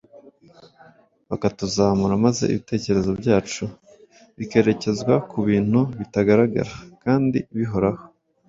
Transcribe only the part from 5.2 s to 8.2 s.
ku bintu bitagaragara kandi bihoraho.